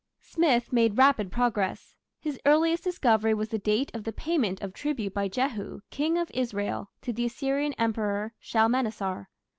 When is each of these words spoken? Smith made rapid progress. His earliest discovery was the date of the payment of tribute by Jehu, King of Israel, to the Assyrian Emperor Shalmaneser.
Smith 0.23 0.73
made 0.73 0.97
rapid 0.97 1.31
progress. 1.31 1.93
His 2.19 2.39
earliest 2.43 2.83
discovery 2.83 3.35
was 3.35 3.49
the 3.49 3.59
date 3.59 3.93
of 3.93 4.03
the 4.03 4.11
payment 4.11 4.59
of 4.59 4.73
tribute 4.73 5.13
by 5.13 5.27
Jehu, 5.27 5.81
King 5.91 6.17
of 6.17 6.31
Israel, 6.33 6.89
to 7.03 7.13
the 7.13 7.25
Assyrian 7.25 7.73
Emperor 7.73 8.33
Shalmaneser. 8.39 9.29